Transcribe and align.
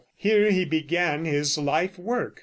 Here 0.15 0.49
he 0.49 0.65
began 0.65 1.25
his 1.25 1.59
life 1.59 1.99
work. 1.99 2.39